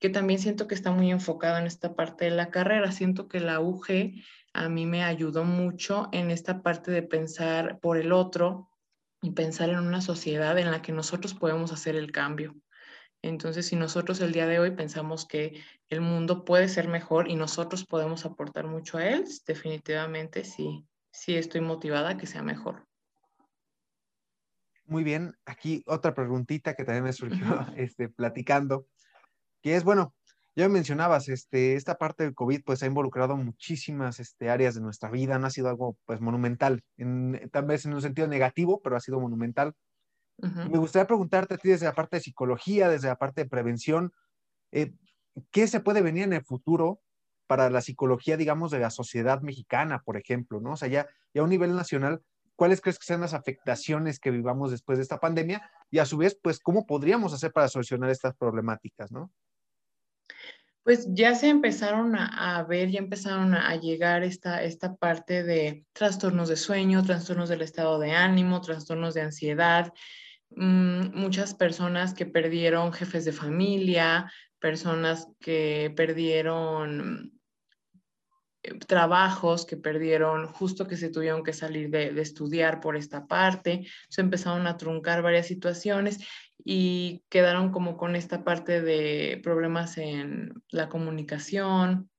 que 0.00 0.10
también 0.10 0.40
siento 0.40 0.66
que 0.66 0.74
está 0.74 0.90
muy 0.90 1.10
enfocado 1.10 1.58
en 1.58 1.66
esta 1.66 1.94
parte 1.94 2.26
de 2.26 2.30
la 2.30 2.50
carrera. 2.50 2.92
Siento 2.92 3.28
que 3.28 3.40
la 3.40 3.60
UG 3.60 4.12
a 4.52 4.68
mí 4.68 4.86
me 4.86 5.04
ayudó 5.04 5.44
mucho 5.44 6.08
en 6.12 6.30
esta 6.30 6.62
parte 6.62 6.90
de 6.90 7.02
pensar 7.02 7.78
por 7.80 7.96
el 7.96 8.12
otro 8.12 8.70
y 9.22 9.32
pensar 9.32 9.70
en 9.70 9.80
una 9.80 10.00
sociedad 10.00 10.58
en 10.58 10.70
la 10.70 10.82
que 10.82 10.92
nosotros 10.92 11.34
podemos 11.34 11.72
hacer 11.72 11.96
el 11.96 12.12
cambio. 12.12 12.54
Entonces, 13.22 13.66
si 13.66 13.76
nosotros 13.76 14.20
el 14.20 14.32
día 14.32 14.46
de 14.46 14.60
hoy 14.60 14.70
pensamos 14.70 15.26
que 15.26 15.60
el 15.88 16.00
mundo 16.00 16.44
puede 16.44 16.68
ser 16.68 16.86
mejor 16.86 17.28
y 17.28 17.34
nosotros 17.34 17.84
podemos 17.84 18.24
aportar 18.24 18.66
mucho 18.66 18.98
a 18.98 19.08
él, 19.08 19.24
definitivamente 19.46 20.44
sí, 20.44 20.86
sí 21.10 21.34
estoy 21.36 21.60
motivada 21.60 22.10
a 22.10 22.16
que 22.16 22.26
sea 22.26 22.42
mejor. 22.42 22.87
Muy 24.88 25.04
bien, 25.04 25.34
aquí 25.44 25.84
otra 25.86 26.14
preguntita 26.14 26.72
que 26.74 26.82
también 26.82 27.04
me 27.04 27.12
surgió 27.12 27.38
este, 27.76 28.08
platicando, 28.08 28.86
que 29.62 29.76
es, 29.76 29.84
bueno, 29.84 30.14
ya 30.56 30.66
mencionabas, 30.70 31.28
este, 31.28 31.74
esta 31.74 31.98
parte 31.98 32.24
del 32.24 32.34
COVID 32.34 32.62
pues 32.64 32.82
ha 32.82 32.86
involucrado 32.86 33.36
muchísimas 33.36 34.18
este, 34.18 34.48
áreas 34.48 34.74
de 34.74 34.80
nuestra 34.80 35.10
vida, 35.10 35.38
no 35.38 35.46
ha 35.46 35.50
sido 35.50 35.68
algo 35.68 35.98
pues 36.06 36.22
monumental, 36.22 36.82
en, 36.96 37.50
tal 37.52 37.66
vez 37.66 37.84
en 37.84 37.92
un 37.92 38.00
sentido 38.00 38.26
negativo, 38.28 38.80
pero 38.82 38.96
ha 38.96 39.00
sido 39.00 39.20
monumental. 39.20 39.74
Me 40.38 40.78
gustaría 40.78 41.06
preguntarte 41.06 41.54
a 41.54 41.58
ti 41.58 41.68
desde 41.68 41.86
la 41.86 41.94
parte 41.94 42.16
de 42.16 42.22
psicología, 42.22 42.88
desde 42.88 43.08
la 43.08 43.16
parte 43.16 43.42
de 43.42 43.50
prevención, 43.50 44.12
eh, 44.70 44.94
¿qué 45.50 45.66
se 45.66 45.80
puede 45.80 46.00
venir 46.00 46.22
en 46.22 46.32
el 46.32 46.44
futuro 46.44 47.00
para 47.46 47.68
la 47.70 47.80
psicología, 47.80 48.36
digamos, 48.36 48.70
de 48.70 48.78
la 48.78 48.90
sociedad 48.90 49.42
mexicana, 49.42 50.00
por 50.04 50.16
ejemplo, 50.16 50.60
¿no? 50.60 50.72
O 50.72 50.76
sea, 50.76 50.88
ya, 50.88 51.08
ya 51.34 51.40
a 51.40 51.44
un 51.44 51.50
nivel 51.50 51.74
nacional, 51.74 52.22
¿cuáles 52.58 52.80
crees 52.80 52.98
que 52.98 53.06
sean 53.06 53.20
las 53.20 53.34
afectaciones 53.34 54.18
que 54.18 54.32
vivamos 54.32 54.72
después 54.72 54.98
de 54.98 55.02
esta 55.02 55.20
pandemia? 55.20 55.70
Y 55.92 56.00
a 56.00 56.04
su 56.04 56.16
vez, 56.16 56.36
pues, 56.42 56.58
¿cómo 56.58 56.86
podríamos 56.86 57.32
hacer 57.32 57.52
para 57.52 57.68
solucionar 57.68 58.10
estas 58.10 58.36
problemáticas, 58.36 59.12
¿no? 59.12 59.30
Pues 60.82 61.06
ya 61.12 61.36
se 61.36 61.50
empezaron 61.50 62.16
a, 62.16 62.64
ver, 62.64 62.90
ya 62.90 62.98
empezaron 62.98 63.54
a, 63.54 63.76
llegar 63.76 64.24
esta, 64.24 64.64
esta 64.64 64.96
parte 64.96 65.44
de 65.44 65.84
trastornos 65.92 66.48
de 66.48 66.56
sueño, 66.56 67.04
trastornos 67.04 67.48
del 67.48 67.62
estado 67.62 68.00
de 68.00 68.10
ánimo, 68.10 68.60
trastornos 68.60 69.14
de 69.14 69.20
ansiedad, 69.20 69.92
mm, 70.50 71.16
muchas 71.16 71.54
personas 71.54 72.12
que 72.12 72.26
perdieron 72.26 72.92
jefes 72.92 73.24
de 73.24 73.32
familia, 73.32 74.32
personas 74.58 75.28
que 75.38 75.92
perdieron 75.94 77.37
trabajos 78.86 79.66
que 79.66 79.76
perdieron 79.76 80.46
justo 80.48 80.86
que 80.86 80.96
se 80.96 81.10
tuvieron 81.10 81.42
que 81.42 81.52
salir 81.52 81.90
de, 81.90 82.20
estudiar 82.20 82.80
por 82.80 82.96
esta 82.96 83.26
parte, 83.26 83.86
se 84.08 84.20
empezaron 84.20 84.66
a 84.66 84.76
truncar 84.76 85.22
varias 85.22 85.46
situaciones 85.46 86.18
y 86.64 87.22
quedaron 87.28 87.70
como 87.70 87.96
con 87.96 88.16
esta 88.16 88.44
parte 88.44 88.82
de 88.82 89.40
problemas 89.42 89.98
en 89.98 90.52
la 90.70 90.88
comunicación, 90.88 92.10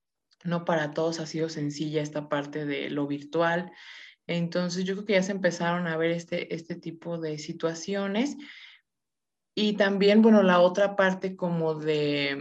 no 0.43 0.65
para 0.65 0.91
todos 0.91 1.19
ha 1.19 1.25
sido 1.25 1.49
sencilla 1.49 2.01
esta 2.01 2.29
parte 2.29 2.65
de 2.65 2.89
lo 2.89 3.07
virtual. 3.07 3.71
Entonces 4.27 4.85
yo 4.85 4.93
creo 4.93 5.05
que 5.05 5.13
ya 5.13 5.23
se 5.23 5.31
empezaron 5.31 5.87
a 5.87 5.97
ver 5.97 6.11
este, 6.11 6.53
este 6.53 6.75
tipo 6.75 7.17
de 7.17 7.37
situaciones. 7.39 8.37
Y 9.55 9.73
también, 9.73 10.21
bueno, 10.21 10.43
la 10.43 10.61
otra 10.61 10.95
parte 10.95 11.35
como 11.35 11.75
de 11.75 12.37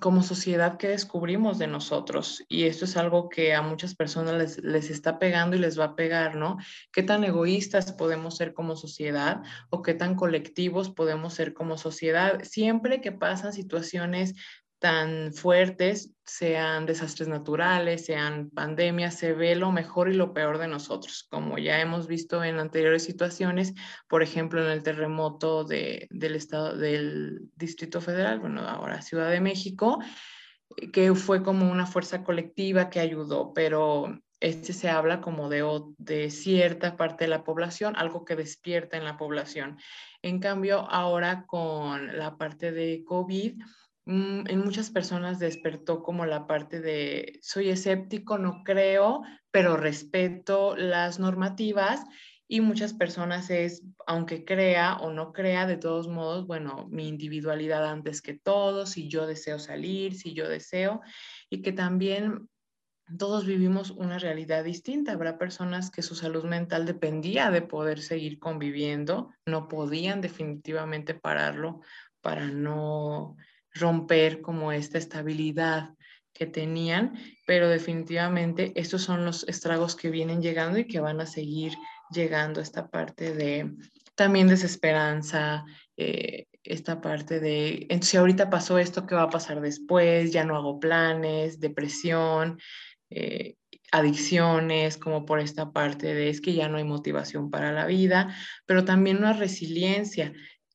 como 0.00 0.22
sociedad 0.22 0.76
que 0.76 0.88
descubrimos 0.88 1.58
de 1.58 1.66
nosotros. 1.66 2.44
Y 2.48 2.64
esto 2.64 2.84
es 2.84 2.96
algo 2.96 3.28
que 3.28 3.54
a 3.54 3.62
muchas 3.62 3.94
personas 3.94 4.34
les, 4.34 4.62
les, 4.62 4.90
está 4.90 5.18
pegando 5.18 5.56
y 5.56 5.60
les 5.60 5.78
va 5.78 5.84
a 5.84 5.96
pegar, 5.96 6.34
¿no? 6.36 6.58
¿Qué 6.92 7.02
tan 7.02 7.24
egoístas 7.24 7.92
podemos 7.92 8.36
ser 8.36 8.54
como 8.54 8.76
sociedad 8.76 9.42
o 9.70 9.82
qué 9.82 9.94
tan 9.94 10.16
colectivos 10.16 10.90
podemos 10.90 11.34
ser 11.34 11.54
como 11.54 11.78
sociedad? 11.78 12.42
Siempre 12.42 13.00
que 13.00 13.12
pasan 13.12 13.52
situaciones 13.52 14.34
tan 14.84 15.32
fuertes, 15.32 16.12
sean 16.26 16.84
desastres 16.84 17.26
naturales, 17.26 18.04
sean 18.04 18.50
pandemias, 18.50 19.14
se 19.14 19.32
ve 19.32 19.56
lo 19.56 19.72
mejor 19.72 20.10
y 20.10 20.14
lo 20.14 20.34
peor 20.34 20.58
de 20.58 20.68
nosotros, 20.68 21.26
como 21.30 21.56
ya 21.56 21.80
hemos 21.80 22.06
visto 22.06 22.44
en 22.44 22.58
anteriores 22.58 23.02
situaciones, 23.02 23.72
por 24.08 24.22
ejemplo, 24.22 24.62
en 24.62 24.70
el 24.70 24.82
terremoto 24.82 25.64
de, 25.64 26.06
del 26.10 26.36
estado 26.36 26.76
del 26.76 27.48
Distrito 27.56 28.02
Federal, 28.02 28.40
bueno, 28.40 28.60
ahora 28.68 29.00
Ciudad 29.00 29.30
de 29.30 29.40
México, 29.40 30.00
que 30.92 31.14
fue 31.14 31.42
como 31.42 31.72
una 31.72 31.86
fuerza 31.86 32.22
colectiva 32.22 32.90
que 32.90 33.00
ayudó, 33.00 33.54
pero 33.54 34.20
este 34.38 34.74
se 34.74 34.90
habla 34.90 35.22
como 35.22 35.48
de, 35.48 35.64
de 35.96 36.28
cierta 36.28 36.98
parte 36.98 37.24
de 37.24 37.28
la 37.28 37.42
población, 37.42 37.96
algo 37.96 38.26
que 38.26 38.36
despierta 38.36 38.98
en 38.98 39.04
la 39.04 39.16
población. 39.16 39.78
En 40.20 40.40
cambio, 40.40 40.80
ahora 40.90 41.46
con 41.46 42.18
la 42.18 42.36
parte 42.36 42.70
de 42.70 43.02
COVID, 43.06 43.62
en 44.06 44.58
muchas 44.58 44.90
personas 44.90 45.38
despertó 45.38 46.02
como 46.02 46.26
la 46.26 46.46
parte 46.46 46.80
de 46.80 47.38
soy 47.42 47.70
escéptico, 47.70 48.38
no 48.38 48.62
creo, 48.64 49.22
pero 49.50 49.76
respeto 49.76 50.76
las 50.76 51.18
normativas 51.18 52.04
y 52.46 52.60
muchas 52.60 52.92
personas 52.92 53.48
es, 53.48 53.82
aunque 54.06 54.44
crea 54.44 54.96
o 54.96 55.10
no 55.10 55.32
crea, 55.32 55.66
de 55.66 55.78
todos 55.78 56.08
modos, 56.08 56.46
bueno, 56.46 56.86
mi 56.90 57.08
individualidad 57.08 57.86
antes 57.86 58.20
que 58.20 58.34
todo, 58.34 58.84
si 58.84 59.08
yo 59.08 59.26
deseo 59.26 59.58
salir, 59.58 60.14
si 60.14 60.34
yo 60.34 60.48
deseo, 60.48 61.00
y 61.48 61.62
que 61.62 61.72
también 61.72 62.50
todos 63.18 63.46
vivimos 63.46 63.90
una 63.90 64.18
realidad 64.18 64.64
distinta. 64.64 65.12
Habrá 65.12 65.38
personas 65.38 65.90
que 65.90 66.02
su 66.02 66.14
salud 66.14 66.44
mental 66.44 66.84
dependía 66.84 67.50
de 67.50 67.62
poder 67.62 68.00
seguir 68.00 68.38
conviviendo, 68.38 69.30
no 69.46 69.68
podían 69.68 70.20
definitivamente 70.20 71.14
pararlo 71.14 71.80
para 72.20 72.46
no 72.46 73.36
romper 73.74 74.40
como 74.40 74.72
esta 74.72 74.98
estabilidad 74.98 75.94
que 76.32 76.46
tenían, 76.46 77.14
pero 77.46 77.68
definitivamente 77.68 78.72
estos 78.74 79.02
son 79.02 79.24
los 79.24 79.46
estragos 79.48 79.94
que 79.94 80.10
vienen 80.10 80.42
llegando 80.42 80.78
y 80.78 80.86
que 80.86 81.00
van 81.00 81.20
a 81.20 81.26
seguir 81.26 81.74
llegando 82.10 82.60
esta 82.60 82.88
parte 82.88 83.32
de 83.34 83.72
también 84.14 84.48
desesperanza, 84.48 85.64
eh, 85.96 86.46
esta 86.62 87.00
parte 87.00 87.40
de, 87.40 87.86
entonces 87.90 88.14
ahorita 88.16 88.50
pasó 88.50 88.78
esto, 88.78 89.06
¿qué 89.06 89.14
va 89.14 89.24
a 89.24 89.30
pasar 89.30 89.60
después? 89.60 90.32
Ya 90.32 90.44
no 90.44 90.56
hago 90.56 90.80
planes, 90.80 91.60
depresión, 91.60 92.58
eh, 93.10 93.56
adicciones, 93.92 94.96
como 94.96 95.24
por 95.24 95.40
esta 95.40 95.72
parte 95.72 96.14
de 96.14 96.28
es 96.28 96.40
que 96.40 96.54
ya 96.54 96.68
no 96.68 96.78
hay 96.78 96.84
motivación 96.84 97.50
para 97.50 97.72
la 97.72 97.86
vida, 97.86 98.34
pero 98.66 98.84
también 98.84 99.18
una 99.18 99.34
resiliencia 99.34 100.32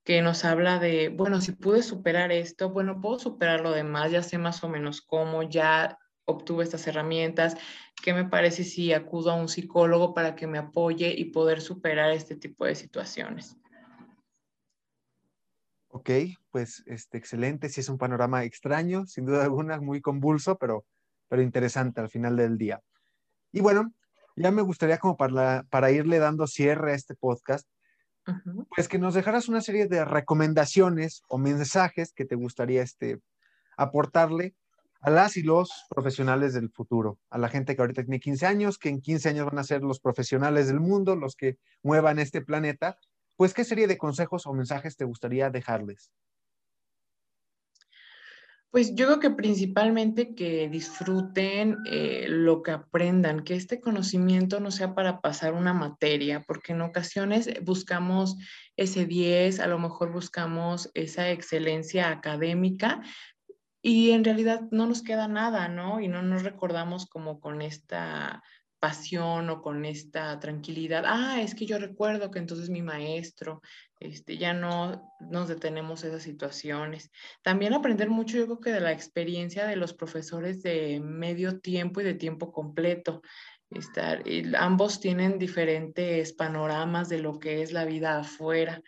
que 0.09 0.23
nos 0.23 0.43
habla 0.43 0.79
de, 0.79 1.09
bueno, 1.09 1.39
si 1.39 1.51
pude 1.51 1.83
superar 1.83 2.31
esto, 2.31 2.71
bueno, 2.71 2.99
puedo 2.99 3.19
superar 3.19 3.61
lo 3.61 3.69
demás, 3.69 4.09
ya 4.11 4.23
sé 4.23 4.39
más 4.39 4.63
o 4.63 4.67
menos 4.67 5.03
cómo, 5.03 5.43
ya 5.43 5.99
obtuve 6.25 6.63
estas 6.63 6.87
herramientas, 6.87 7.55
¿qué 8.03 8.15
me 8.15 8.25
parece 8.25 8.63
si 8.63 8.91
acudo 8.91 9.29
a 9.29 9.35
un 9.35 9.47
psicólogo 9.47 10.15
para 10.15 10.35
que 10.35 10.47
me 10.47 10.57
apoye 10.57 11.13
y 11.15 11.25
poder 11.25 11.61
superar 11.61 12.09
este 12.09 12.35
tipo 12.35 12.65
de 12.65 12.73
situaciones? 12.73 13.55
Ok, 15.89 16.09
pues 16.49 16.81
este, 16.87 17.19
excelente, 17.19 17.69
sí 17.69 17.81
es 17.81 17.89
un 17.89 17.99
panorama 17.99 18.43
extraño, 18.45 19.05
sin 19.05 19.27
duda 19.27 19.43
alguna, 19.43 19.79
muy 19.79 20.01
convulso, 20.01 20.57
pero, 20.57 20.85
pero 21.27 21.43
interesante 21.43 22.01
al 22.01 22.09
final 22.09 22.35
del 22.35 22.57
día. 22.57 22.81
Y 23.51 23.61
bueno, 23.61 23.93
ya 24.35 24.49
me 24.49 24.63
gustaría 24.63 24.97
como 24.97 25.17
para, 25.17 25.67
para 25.69 25.91
irle 25.91 26.17
dando 26.17 26.47
cierre 26.47 26.93
a 26.93 26.95
este 26.95 27.13
podcast, 27.13 27.69
pues 28.75 28.87
que 28.87 28.99
nos 28.99 29.13
dejaras 29.13 29.49
una 29.49 29.61
serie 29.61 29.87
de 29.87 30.05
recomendaciones 30.05 31.23
o 31.27 31.37
mensajes 31.37 32.13
que 32.13 32.25
te 32.25 32.35
gustaría 32.35 32.81
este, 32.81 33.19
aportarle 33.77 34.55
a 35.01 35.09
las 35.09 35.37
y 35.37 35.43
los 35.43 35.71
profesionales 35.89 36.53
del 36.53 36.69
futuro, 36.69 37.19
a 37.29 37.37
la 37.37 37.47
gente 37.47 37.75
que 37.75 37.81
ahorita 37.81 38.03
tiene 38.03 38.19
15 38.19 38.45
años, 38.45 38.77
que 38.77 38.89
en 38.89 39.01
15 39.01 39.29
años 39.29 39.45
van 39.45 39.59
a 39.59 39.63
ser 39.63 39.81
los 39.81 39.99
profesionales 39.99 40.67
del 40.67 40.79
mundo, 40.79 41.15
los 41.15 41.35
que 41.35 41.57
muevan 41.83 42.19
este 42.19 42.41
planeta, 42.41 42.97
pues 43.37 43.53
qué 43.53 43.63
serie 43.63 43.87
de 43.87 43.97
consejos 43.97 44.45
o 44.45 44.53
mensajes 44.53 44.97
te 44.97 45.05
gustaría 45.05 45.49
dejarles. 45.49 46.11
Pues 48.71 48.93
yo 48.93 49.07
creo 49.07 49.19
que 49.19 49.31
principalmente 49.31 50.35
que 50.35 50.69
disfruten 50.69 51.77
eh, 51.87 52.27
lo 52.29 52.61
que 52.61 52.69
aprendan, 52.69 53.43
que 53.43 53.55
este 53.55 53.81
conocimiento 53.81 54.59
no 54.59 54.69
sea 54.69 54.93
para 54.93 55.21
pasar 55.21 55.53
una 55.53 55.73
materia, 55.73 56.43
porque 56.45 56.73
en 56.73 56.81
ocasiones 56.81 57.49
buscamos 57.63 58.37
ese 58.77 59.07
10, 59.07 59.59
a 59.59 59.67
lo 59.67 59.79
mejor 59.79 60.11
buscamos 60.11 60.91
esa 60.93 61.31
excelencia 61.31 62.11
académica, 62.11 63.01
y 63.81 64.11
en 64.11 64.23
realidad 64.23 64.61
no 64.71 64.85
nos 64.85 65.01
queda 65.01 65.27
nada, 65.27 65.67
¿no? 65.67 66.01
Y 66.01 66.07
no 66.07 66.21
nos 66.21 66.43
recordamos 66.43 67.07
como 67.07 67.39
con 67.39 67.61
esta 67.61 68.43
pasión 68.79 69.49
o 69.49 69.61
con 69.61 69.85
esta 69.85 70.39
tranquilidad. 70.39 71.03
Ah, 71.05 71.41
es 71.41 71.53
que 71.53 71.65
yo 71.65 71.77
recuerdo 71.77 72.31
que 72.31 72.39
entonces 72.39 72.69
mi 72.69 72.81
maestro, 72.81 73.61
este, 73.99 74.37
ya 74.37 74.53
no 74.53 75.13
nos 75.19 75.49
detenemos 75.49 76.03
esas 76.03 76.23
situaciones. 76.23 77.11
También 77.41 77.73
aprender 77.73 78.09
mucho, 78.09 78.37
yo 78.37 78.45
creo 78.45 78.59
que 78.59 78.71
de 78.71 78.81
la 78.81 78.91
experiencia 78.91 79.67
de 79.67 79.75
los 79.75 79.93
profesores 79.93 80.63
de 80.63 81.01
medio 81.01 81.59
tiempo 81.59 82.01
y 82.01 82.05
de 82.05 82.13
tiempo 82.13 82.51
completo. 82.51 83.21
Estar, 83.69 84.23
ambos 84.57 84.99
tienen 84.99 85.37
diferentes 85.37 86.33
panoramas 86.33 87.07
de 87.09 87.19
lo 87.19 87.37
que 87.37 87.61
es 87.61 87.71
la 87.71 87.85
vida 87.85 88.19
afuera. 88.19 88.81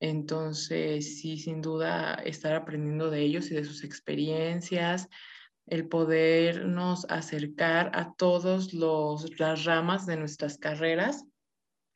Entonces, 0.00 1.18
sí, 1.20 1.38
sin 1.38 1.62
duda, 1.62 2.14
estar 2.24 2.54
aprendiendo 2.54 3.10
de 3.10 3.22
ellos 3.22 3.50
y 3.50 3.54
de 3.54 3.64
sus 3.64 3.84
experiencias, 3.84 5.08
el 5.66 5.88
podernos 5.88 7.06
acercar 7.08 7.90
a 7.94 8.14
todas 8.14 8.72
las 8.74 9.64
ramas 9.64 10.06
de 10.06 10.16
nuestras 10.16 10.58
carreras 10.58 11.24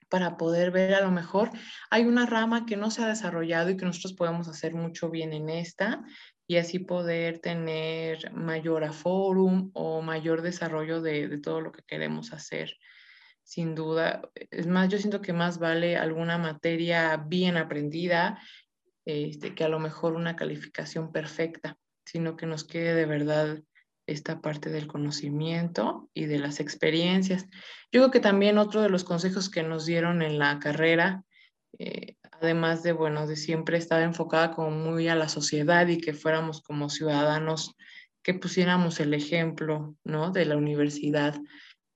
para 0.09 0.37
poder 0.39 0.71
ver 0.71 0.95
a 0.95 1.03
lo 1.03 1.11
mejor 1.11 1.51
hay 1.91 2.05
una 2.05 2.25
rama 2.25 2.65
que 2.65 2.77
no 2.77 2.91
se 2.91 3.03
ha 3.03 3.09
desarrollado 3.09 3.71
y 3.71 3.77
que 3.77 3.85
nosotros 3.85 4.15
podemos 4.15 4.49
hacer 4.49 4.75
mucho 4.75 5.11
bien 5.11 5.33
en 5.33 5.51
esta 5.51 6.03
y 6.47 6.57
así 6.57 6.79
poder 6.79 7.41
tener 7.41 8.33
mayor 8.33 8.85
aforum 8.85 9.71
o 9.75 10.01
mayor 10.01 10.41
desarrollo 10.41 11.03
de, 11.03 11.29
de 11.29 11.39
todo 11.39 11.61
lo 11.61 11.73
que 11.73 11.83
queremos 11.83 12.33
hacer. 12.33 12.75
Sin 13.43 13.75
duda, 13.75 14.23
es 14.51 14.67
más, 14.67 14.89
yo 14.89 14.99
siento 14.99 15.21
que 15.21 15.35
más 15.35 15.59
vale 15.59 15.97
alguna 15.97 16.39
materia 16.39 17.17
bien 17.17 17.59
aprendida 17.59 18.41
este, 19.05 19.55
que 19.55 19.65
a 19.65 19.69
lo 19.69 19.79
mejor 19.79 20.15
una 20.15 20.37
calificación 20.37 21.13
perfecta 21.13 21.77
sino 22.09 22.37
que 22.37 22.47
nos 22.47 22.65
quede 22.65 22.95
de 22.95 23.05
verdad 23.05 23.63
esta 24.07 24.41
parte 24.41 24.71
del 24.71 24.87
conocimiento 24.87 26.09
y 26.15 26.25
de 26.25 26.39
las 26.39 26.59
experiencias. 26.59 27.45
Yo 27.93 28.01
creo 28.01 28.11
que 28.11 28.21
también 28.21 28.57
otro 28.57 28.81
de 28.81 28.89
los 28.89 29.05
consejos 29.05 29.51
que 29.51 29.63
nos 29.63 29.85
dieron 29.85 30.23
en 30.23 30.39
la 30.39 30.59
carrera, 30.59 31.25
eh, 31.79 32.17
además 32.33 32.83
de, 32.83 32.93
bueno, 32.93 33.27
de 33.27 33.37
siempre 33.37 33.77
estar 33.77 34.01
enfocada 34.01 34.53
como 34.53 34.71
muy 34.71 35.09
a 35.09 35.15
la 35.15 35.29
sociedad 35.29 35.87
y 35.89 36.01
que 36.01 36.15
fuéramos 36.15 36.63
como 36.63 36.89
ciudadanos, 36.89 37.77
que 38.23 38.33
pusiéramos 38.33 39.01
el 39.01 39.13
ejemplo, 39.13 39.95
¿no? 40.05 40.31
De 40.31 40.47
la 40.47 40.57
universidad 40.57 41.39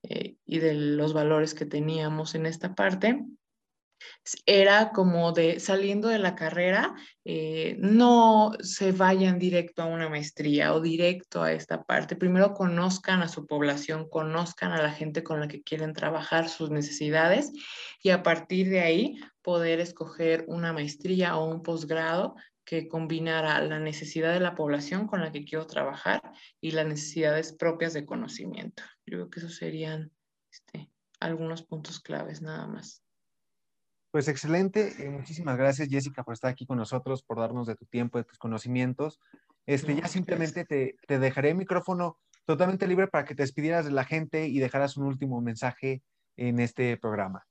eh, 0.03 0.35
y 0.45 0.59
de 0.59 0.75
los 0.75 1.13
valores 1.13 1.55
que 1.55 1.65
teníamos 1.65 2.35
en 2.35 2.45
esta 2.45 2.75
parte, 2.75 3.25
era 4.45 4.91
como 4.91 5.31
de 5.31 5.59
saliendo 5.59 6.07
de 6.07 6.19
la 6.19 6.35
carrera, 6.35 6.95
eh, 7.25 7.75
no 7.79 8.51
se 8.59 8.91
vayan 8.91 9.39
directo 9.39 9.81
a 9.81 9.85
una 9.85 10.09
maestría 10.09 10.73
o 10.73 10.81
directo 10.81 11.43
a 11.43 11.51
esta 11.51 11.83
parte. 11.83 12.15
Primero 12.15 12.53
conozcan 12.53 13.21
a 13.21 13.27
su 13.27 13.45
población, 13.45 14.09
conozcan 14.09 14.71
a 14.71 14.81
la 14.81 14.91
gente 14.91 15.23
con 15.23 15.39
la 15.39 15.47
que 15.47 15.63
quieren 15.63 15.93
trabajar, 15.93 16.49
sus 16.49 16.69
necesidades 16.69 17.51
y 18.01 18.09
a 18.09 18.23
partir 18.23 18.69
de 18.69 18.81
ahí 18.81 19.15
poder 19.41 19.79
escoger 19.79 20.45
una 20.47 20.73
maestría 20.73 21.37
o 21.37 21.45
un 21.45 21.61
posgrado 21.63 22.35
que 22.65 22.87
combinara 22.87 23.61
la 23.61 23.79
necesidad 23.79 24.33
de 24.33 24.39
la 24.39 24.55
población 24.55 25.07
con 25.07 25.21
la 25.21 25.31
que 25.31 25.43
quiero 25.43 25.67
trabajar 25.67 26.21
y 26.61 26.71
las 26.71 26.85
necesidades 26.85 27.53
propias 27.53 27.93
de 27.93 28.05
conocimiento. 28.05 28.83
Yo 29.05 29.17
creo 29.17 29.29
que 29.29 29.39
esos 29.39 29.55
serían 29.55 30.11
este, 30.49 30.89
algunos 31.19 31.63
puntos 31.63 31.99
claves 31.99 32.41
nada 32.41 32.67
más. 32.67 33.02
Pues 34.13 34.27
excelente. 34.27 34.93
Eh, 34.99 35.09
muchísimas 35.09 35.57
gracias, 35.57 35.89
Jessica, 35.89 36.23
por 36.23 36.35
estar 36.35 36.51
aquí 36.51 36.67
con 36.67 36.77
nosotros, 36.77 37.23
por 37.23 37.39
darnos 37.39 37.65
de 37.65 37.73
tu 37.73 37.87
tiempo, 37.87 38.19
de 38.19 38.23
tus 38.23 38.37
conocimientos. 38.37 39.19
Este, 39.65 39.95
ya 39.95 40.07
simplemente 40.07 40.65
te, 40.65 40.97
te, 41.07 41.17
dejaré 41.17 41.49
el 41.49 41.55
micrófono 41.55 42.19
totalmente 42.45 42.85
libre 42.85 43.07
para 43.07 43.25
que 43.25 43.33
te 43.33 43.41
despidieras 43.41 43.85
de 43.85 43.91
la 43.91 44.03
gente 44.03 44.47
y 44.47 44.59
dejaras 44.59 44.97
un 44.97 45.07
último 45.07 45.41
mensaje 45.41 46.03
en 46.37 46.59
este 46.59 46.95
programa. 46.97 47.47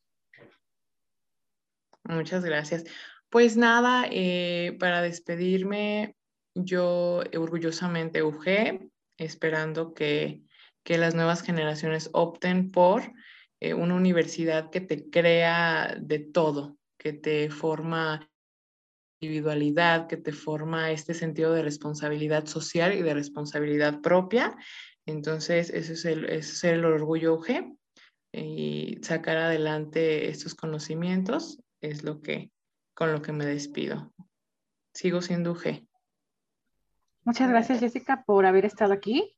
Muchas 2.04 2.45
gracias. 2.45 2.85
Pues 3.28 3.57
nada, 3.57 4.07
eh, 4.09 4.76
para 4.78 5.02
despedirme, 5.02 6.14
yo 6.54 7.25
orgullosamente 7.37 8.23
UG, 8.23 8.88
esperando 9.16 9.95
que, 9.95 10.42
que 10.85 10.97
las 10.97 11.16
nuevas 11.16 11.42
generaciones 11.42 12.09
opten 12.12 12.71
por 12.71 13.02
eh, 13.64 13.75
una 13.75 13.95
universidad 13.95 14.71
que 14.71 14.81
te 14.81 15.09
crea 15.09 15.97
de 16.00 16.19
todo, 16.19 16.78
que 16.99 17.12
te 17.12 17.49
forma 17.49 18.28
individualidad, 19.21 20.09
que 20.09 20.16
te 20.16 20.33
forma 20.33 20.90
este 20.90 21.14
sentido 21.14 21.53
de 21.53 21.62
responsabilidad 21.62 22.46
social 22.46 22.92
y 22.92 23.03
de 23.03 23.14
responsabilidad 23.14 24.01
propia. 24.01 24.57
Entonces, 25.07 25.70
ese 25.70 25.92
es 25.92 26.05
el, 26.07 26.25
ese 26.25 26.38
es 26.40 26.64
el 26.64 26.85
orgullo 26.85 27.35
UG 27.35 27.77
y 28.33 28.98
sacar 29.03 29.37
adelante 29.37 30.29
estos 30.29 30.57
conocimientos 30.57 31.62
es 31.81 32.03
lo 32.03 32.20
que, 32.20 32.51
con 32.94 33.12
lo 33.12 33.22
que 33.22 33.31
me 33.31 33.46
despido. 33.46 34.12
Sigo 34.92 35.22
siendo 35.22 35.53
UG. 35.53 35.87
Muchas 37.22 37.48
gracias, 37.48 37.79
Jessica, 37.79 38.25
por 38.27 38.44
haber 38.44 38.64
estado 38.64 38.92
aquí. 38.92 39.37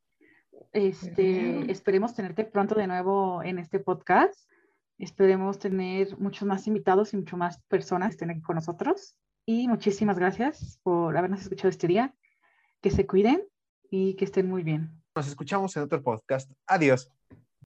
Este, 0.74 1.70
esperemos 1.70 2.14
tenerte 2.14 2.44
pronto 2.44 2.74
de 2.74 2.88
nuevo 2.88 3.44
en 3.44 3.60
este 3.60 3.78
podcast. 3.78 4.50
Esperemos 4.98 5.60
tener 5.60 6.18
muchos 6.18 6.48
más 6.48 6.66
invitados 6.66 7.14
y 7.14 7.16
mucho 7.16 7.36
más 7.36 7.62
personas 7.68 8.08
que 8.08 8.14
estén 8.14 8.30
aquí 8.30 8.42
con 8.42 8.56
nosotros. 8.56 9.14
Y 9.46 9.68
muchísimas 9.68 10.18
gracias 10.18 10.80
por 10.82 11.16
habernos 11.16 11.42
escuchado 11.42 11.68
este 11.68 11.86
día. 11.86 12.12
Que 12.80 12.90
se 12.90 13.06
cuiden 13.06 13.46
y 13.88 14.14
que 14.14 14.24
estén 14.24 14.48
muy 14.48 14.64
bien. 14.64 15.00
Nos 15.14 15.28
escuchamos 15.28 15.76
en 15.76 15.84
otro 15.84 16.02
podcast. 16.02 16.50
Adiós. 16.66 17.08